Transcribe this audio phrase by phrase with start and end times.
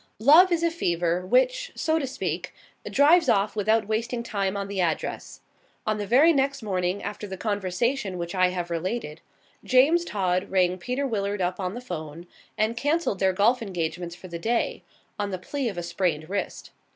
[0.17, 2.55] Love is a fever which, so to speak,
[2.89, 5.41] drives off without wasting time on the address.
[5.85, 9.21] On the very next morning after the conversation which I have related,
[9.63, 12.25] James Todd rang Peter Willard up on the 'phone
[12.57, 14.81] and cancelled their golf engagements for the day,
[15.19, 16.71] on the plea of a sprained wrist.